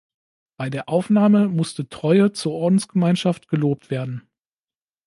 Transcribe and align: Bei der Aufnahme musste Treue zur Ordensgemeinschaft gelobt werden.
Bei 0.57 0.71
der 0.71 0.89
Aufnahme 0.89 1.47
musste 1.47 1.87
Treue 1.87 2.33
zur 2.33 2.53
Ordensgemeinschaft 2.53 3.47
gelobt 3.49 3.91
werden. 3.91 4.23